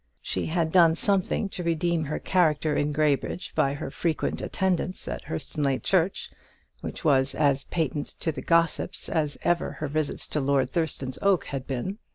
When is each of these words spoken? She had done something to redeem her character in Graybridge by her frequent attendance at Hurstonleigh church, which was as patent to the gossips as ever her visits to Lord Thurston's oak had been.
She 0.23 0.47
had 0.47 0.71
done 0.71 0.95
something 0.95 1.47
to 1.49 1.61
redeem 1.63 2.05
her 2.05 2.17
character 2.17 2.75
in 2.75 2.91
Graybridge 2.91 3.53
by 3.53 3.75
her 3.75 3.91
frequent 3.91 4.41
attendance 4.41 5.07
at 5.07 5.25
Hurstonleigh 5.25 5.83
church, 5.83 6.31
which 6.79 7.05
was 7.05 7.35
as 7.35 7.65
patent 7.65 8.07
to 8.19 8.31
the 8.31 8.41
gossips 8.41 9.07
as 9.09 9.37
ever 9.43 9.73
her 9.73 9.87
visits 9.87 10.25
to 10.29 10.41
Lord 10.41 10.71
Thurston's 10.71 11.19
oak 11.21 11.43
had 11.45 11.67
been. 11.67 11.99